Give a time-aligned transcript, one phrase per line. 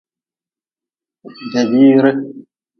[1.53, 2.11] Debiire.